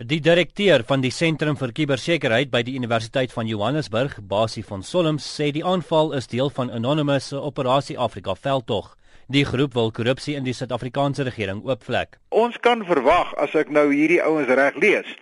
Die 0.00 0.22
direkteur 0.24 0.80
van 0.88 1.02
die 1.04 1.10
Sentrum 1.12 1.58
vir 1.60 1.74
Kubersekerheid 1.76 2.48
by 2.48 2.62
die 2.64 2.72
Universiteit 2.80 3.34
van 3.36 3.44
Johannesburg, 3.44 4.14
Basie 4.24 4.62
van 4.64 4.80
Solms, 4.80 5.26
sê 5.28 5.50
die 5.52 5.60
aanval 5.60 6.14
is 6.16 6.30
deel 6.32 6.48
van 6.56 6.70
Anonymous 6.72 7.26
se 7.28 7.36
Operasie 7.36 7.98
Afrika 8.00 8.32
veldtog. 8.32 8.94
Die 9.28 9.44
groep 9.44 9.76
wil 9.76 9.92
korrupsie 9.92 10.38
in 10.38 10.48
die 10.48 10.56
Suid-Afrikaanse 10.56 11.28
regering 11.28 11.60
oopvlek. 11.68 12.16
Ons 12.32 12.56
kan 12.64 12.80
verwag 12.88 13.34
as 13.44 13.52
ek 13.52 13.68
nou 13.68 13.90
hierdie 13.92 14.22
ouens 14.24 14.48
reg 14.48 14.80
lees 14.80 15.12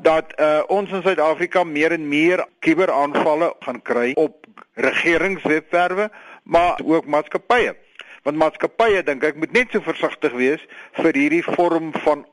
dat 0.00 0.32
uh, 0.40 0.64
ons 0.72 0.88
in 0.88 1.04
Suid-Afrika 1.04 1.60
meer 1.68 1.92
en 1.92 2.08
meer 2.08 2.46
kuberaanvalle 2.64 3.52
gaan 3.60 3.84
kry 3.84 4.14
op 4.16 4.48
regeringswebwerwe, 4.80 6.08
maar 6.48 6.80
ook 6.80 7.12
maatskappye 7.12 7.76
want 8.24 8.40
maatskappye 8.40 9.02
dink 9.04 9.24
ek 9.28 9.36
moet 9.40 9.52
net 9.52 9.72
so 9.72 9.84
versigtig 9.84 10.32
wees 10.38 10.62
vir 10.96 11.16
hierdie 11.16 11.42
vorm 11.44 11.92
van 12.04 12.24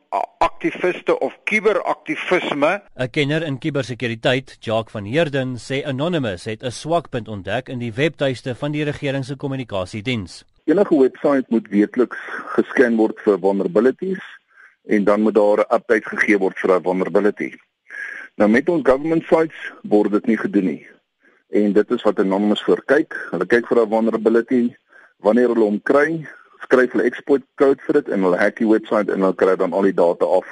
aktiviste 0.43 1.17
of 1.19 1.35
kuberaktivisme. 1.49 2.71
'n 2.95 3.09
Kenner 3.11 3.43
in 3.43 3.59
kubersekuriteit, 3.59 4.57
Jacques 4.59 4.91
van 4.91 5.05
Heerden, 5.05 5.55
sê 5.57 5.83
Anonymous 5.85 6.45
het 6.45 6.63
'n 6.63 6.71
swakpunt 6.71 7.27
ontdek 7.27 7.69
in 7.69 7.79
die 7.79 7.93
webtuiste 7.93 8.55
van 8.55 8.71
die 8.71 8.83
regering 8.83 9.25
se 9.25 9.35
kommunikasiediens. 9.35 10.43
Enige 10.65 10.99
webwerf 10.99 11.49
moet 11.49 11.67
weekliks 11.67 12.19
gesken 12.55 12.95
word 12.95 13.19
vir 13.19 13.39
vulnerabilities 13.39 14.23
en 14.87 15.03
dan 15.03 15.21
moet 15.21 15.35
daar 15.35 15.59
'n 15.59 15.75
update 15.75 16.07
gegee 16.09 16.37
word 16.37 16.57
vir 16.59 16.67
daai 16.67 16.81
vulnerability. 16.83 17.51
Nou 18.35 18.49
met 18.49 18.69
ons 18.69 18.81
government 18.83 19.23
sites 19.23 19.71
word 19.83 20.11
dit 20.11 20.25
nie 20.25 20.37
gedoen 20.37 20.65
nie. 20.65 20.87
En 21.49 21.73
dit 21.73 21.91
is 21.91 22.03
wat 22.03 22.19
Anonymous 22.19 22.63
vir 22.63 22.81
kyk. 22.85 23.13
Hulle 23.31 23.45
kyk 23.45 23.67
vir 23.67 23.77
daai 23.77 23.89
vulnerability 23.89 24.75
wanneer 25.25 25.53
hulle 25.53 25.67
hom 25.67 25.81
kry, 25.87 26.21
skryf 26.65 26.93
hulle 26.95 27.07
exploit 27.09 27.45
code 27.61 27.81
vir 27.87 27.99
dit 27.99 28.11
en 28.13 28.27
hulle 28.27 28.39
hack 28.39 28.59
die 28.59 28.69
webwerf 28.69 29.09
en 29.09 29.25
hulle 29.25 29.37
kry 29.37 29.55
dan 29.59 29.73
al 29.73 29.87
die 29.89 29.97
data 29.97 30.27
af 30.39 30.49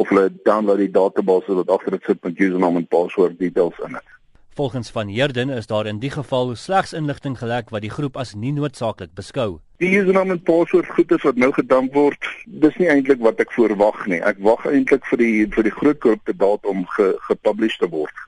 of 0.00 0.08
hulle 0.12 0.30
download 0.46 0.80
die 0.80 0.92
database 0.94 1.56
wat 1.58 1.70
agter 1.74 1.96
dit 1.96 2.08
sit 2.08 2.24
met 2.24 2.40
username 2.40 2.82
en 2.82 2.88
password 2.94 3.38
details 3.38 3.78
in 3.86 3.98
dit. 3.98 4.16
Volgens 4.60 4.90
van 4.90 5.08
Heerden 5.08 5.50
is 5.50 5.66
daar 5.66 5.86
in 5.86 5.98
die 5.98 6.10
geval 6.10 6.54
slegs 6.56 6.92
inligting 6.92 7.38
gelek 7.38 7.70
wat 7.70 7.82
die 7.82 7.90
groep 7.90 8.16
as 8.16 8.34
nie 8.34 8.52
noodsaaklik 8.52 9.12
beskou. 9.14 9.60
Die 9.80 9.92
username 9.96 10.36
en 10.36 10.42
password 10.42 10.88
goedes 10.96 11.22
wat 11.24 11.38
nou 11.40 11.52
gedump 11.56 11.94
word, 11.94 12.30
dis 12.64 12.76
nie 12.76 12.90
eintlik 12.92 13.22
wat 13.24 13.40
ek 13.40 13.54
voorwag 13.56 14.02
nie. 14.10 14.20
Ek 14.20 14.40
wag 14.44 14.66
eintlik 14.68 15.06
vir 15.12 15.22
die 15.22 15.46
vir 15.54 15.68
die 15.68 15.74
groot 15.76 16.00
korrupte 16.04 16.34
data 16.36 16.68
om 16.68 16.84
ge, 16.96 17.12
gepublish 17.28 17.78
te 17.80 17.88
word. 17.88 18.24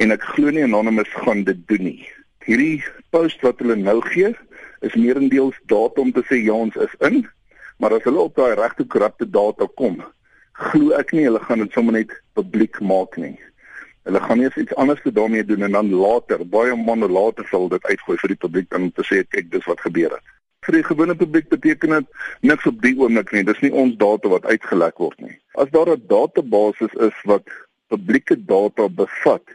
En 0.00 0.14
ek 0.14 0.24
glo 0.34 0.54
nie 0.54 0.64
anonymous 0.64 1.12
gaan 1.24 1.44
dit 1.44 1.60
doen 1.68 1.88
nie. 1.90 2.08
Hierdie 2.46 2.84
post 3.10 3.42
wat 3.42 3.60
hulle 3.60 3.76
nou 3.76 3.98
gee, 4.12 4.32
is 4.80 4.94
meerendeels 4.94 5.58
data 5.66 6.00
om 6.00 6.12
te 6.12 6.22
sê 6.28 6.42
ja 6.42 6.52
ons 6.52 6.76
is 6.76 6.94
in, 7.08 7.24
maar 7.78 7.92
as 7.96 8.04
hulle 8.04 8.28
op 8.28 8.36
daai 8.36 8.54
regte 8.54 8.84
korrupte 8.84 9.28
data 9.30 9.68
kom, 9.80 10.02
glo 10.52 10.94
ek 10.96 11.12
nie 11.12 11.26
hulle 11.28 11.42
gaan 11.44 11.64
dit 11.64 11.72
sommer 11.72 11.98
net 11.98 12.12
publiek 12.38 12.80
maak 12.80 13.16
nie. 13.20 13.36
Hulle 14.06 14.20
gaan 14.22 14.40
eers 14.40 14.56
iets 14.56 14.74
anders 14.74 15.02
daarmee 15.02 15.44
doen 15.44 15.66
en 15.66 15.72
dan 15.72 15.90
later, 15.90 16.44
baie 16.46 16.74
maande 16.78 17.08
later 17.10 17.46
sal 17.50 17.68
dit 17.68 17.84
uitgooi 17.84 18.16
vir 18.22 18.32
die 18.34 18.42
publiek 18.44 18.74
om 18.74 18.90
te 18.94 19.04
sê 19.04 19.24
kyk 19.26 19.50
dis 19.50 19.66
wat 19.66 19.82
gebeur 19.82 20.14
het. 20.14 20.34
Vir 20.66 20.78
die 20.78 20.86
gewone 20.86 21.14
publiek 21.14 21.48
beteken 21.50 21.94
dit 21.94 22.06
niks 22.50 22.66
op 22.66 22.78
die 22.82 22.94
oomblik 22.98 23.32
nie. 23.34 23.44
Dis 23.46 23.60
nie 23.62 23.70
ons 23.70 23.94
data 23.98 24.30
wat 24.30 24.46
uitgelek 24.46 24.98
word 25.02 25.20
nie. 25.22 25.36
As 25.54 25.70
daar 25.74 25.90
'n 25.90 26.06
database 26.10 26.88
is 27.08 27.18
wat 27.24 27.46
publieke 27.90 28.36
data 28.46 28.88
bevat 28.88 29.46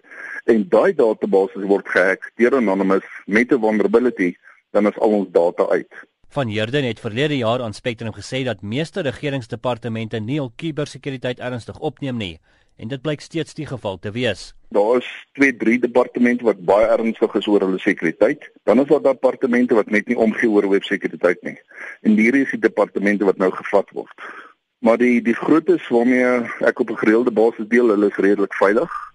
en 0.45 0.63
daai 0.69 0.93
database 0.95 1.67
word 1.67 1.87
gehack 1.87 2.31
deur 2.39 2.55
Anonymous 2.55 3.07
met 3.27 3.51
'n 3.51 3.59
vulnerability, 3.59 4.35
dan 4.71 4.87
is 4.87 4.97
al 4.99 5.09
ons 5.09 5.29
data 5.31 5.67
uit. 5.67 6.07
Van 6.31 6.47
Heerden 6.47 6.83
het 6.87 6.99
verlede 6.99 7.37
jaar 7.37 7.61
aan 7.61 7.73
Spectrum 7.73 8.13
gesê 8.13 8.43
dat 8.43 8.61
meeste 8.61 9.01
regeringsdepartemente 9.01 10.19
nie 10.19 10.39
hul 10.39 10.53
kubersekuriteit 10.55 11.39
ernstig 11.39 11.79
opneem 11.79 12.17
nie 12.17 12.37
en 12.79 12.87
dit 12.87 13.01
blyk 13.01 13.21
steeds 13.21 13.53
die 13.53 13.67
geval 13.67 13.99
te 13.99 14.11
wees. 14.15 14.53
Daar 14.73 14.97
is 14.97 15.09
2, 15.37 15.57
3 15.57 15.79
departemente 15.79 16.47
wat 16.47 16.63
baie 16.65 16.87
ernstig 16.87 17.35
is 17.35 17.47
oor 17.47 17.61
hulle 17.61 17.79
sekuriteit. 17.79 18.47
Dan 18.63 18.79
is 18.81 18.87
daar 18.87 19.03
departemente 19.03 19.75
wat 19.77 19.91
net 19.91 20.07
nie 20.07 20.17
omgee 20.17 20.49
oor 20.49 20.69
websekuriteit 20.71 21.43
nie. 21.45 21.57
En 22.01 22.15
hierdie 22.17 22.45
is 22.47 22.55
die 22.55 22.63
departemente 22.63 23.27
wat 23.27 23.37
nou 23.37 23.51
gevat 23.51 23.91
word. 23.93 24.25
Maar 24.81 24.97
die 24.97 25.21
die 25.21 25.35
grootes 25.37 25.87
waarmee 25.93 26.31
ek 26.65 26.79
op 26.79 26.89
'n 26.89 27.01
gereelde 27.03 27.31
basis 27.31 27.67
deel, 27.67 27.93
hulle 27.93 28.09
is 28.09 28.23
redelik 28.23 28.53
veilig 28.53 29.10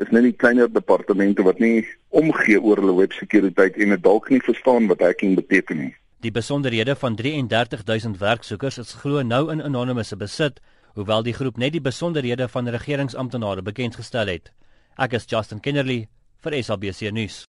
is 0.00 0.10
net 0.14 0.24
die 0.24 0.36
kleiner 0.36 0.68
departemente 0.72 1.44
wat 1.44 1.60
nie 1.60 1.84
omgee 2.16 2.58
oor 2.60 2.80
hulle 2.80 2.96
websekuriteit 3.02 3.76
en 3.76 3.94
dit 3.94 4.02
dalk 4.04 4.30
nie 4.32 4.40
verstaan 4.44 4.88
wat 4.90 5.04
hacking 5.04 5.36
beteken 5.38 5.84
nie. 5.84 5.92
Die 6.20 6.32
besonderhede 6.32 6.96
van 7.00 7.16
33000 7.16 8.18
werksoekers 8.20 8.78
is 8.80 8.96
glo 9.02 9.22
nou 9.24 9.46
in 9.52 9.62
anonieme 9.64 10.04
besit, 10.16 10.60
hoewel 10.94 11.22
die 11.24 11.36
groep 11.36 11.56
net 11.56 11.72
die 11.72 11.84
besonderhede 11.84 12.48
van 12.48 12.68
regeringsamptenare 12.68 13.62
bekend 13.62 13.96
gestel 13.96 14.28
het. 14.28 14.50
Ek 14.98 15.16
is 15.16 15.24
Justin 15.28 15.60
Kennerly 15.60 16.08
vir 16.44 16.62
SABC 16.62 17.12
nuus. 17.12 17.46